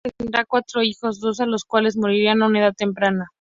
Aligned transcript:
La 0.03 0.07
pareja 0.09 0.15
tendrá 0.17 0.45
cuatro 0.45 0.81
hijos, 0.81 1.19
dos 1.19 1.37
de 1.37 1.45
los 1.45 1.63
cuales 1.63 1.95
morirán 1.95 2.41
a 2.41 2.47
una 2.47 2.57
edad 2.59 2.73
temprana. 2.73 3.29